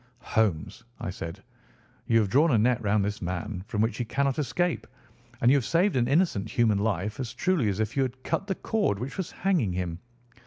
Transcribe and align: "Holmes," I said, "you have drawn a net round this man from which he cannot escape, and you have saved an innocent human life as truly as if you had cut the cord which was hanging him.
"Holmes," 0.23 0.83
I 0.99 1.11
said, 1.11 1.43
"you 2.07 2.17
have 2.21 2.29
drawn 2.31 2.49
a 2.49 2.57
net 2.57 2.81
round 2.81 3.05
this 3.05 3.21
man 3.21 3.63
from 3.67 3.81
which 3.81 3.97
he 3.99 4.03
cannot 4.03 4.39
escape, 4.39 4.87
and 5.41 5.51
you 5.51 5.57
have 5.57 5.63
saved 5.63 5.95
an 5.95 6.07
innocent 6.07 6.49
human 6.49 6.79
life 6.79 7.19
as 7.19 7.35
truly 7.35 7.69
as 7.69 7.79
if 7.79 7.95
you 7.95 8.01
had 8.01 8.23
cut 8.23 8.47
the 8.47 8.55
cord 8.55 8.97
which 8.97 9.15
was 9.17 9.29
hanging 9.29 9.73
him. 9.73 9.99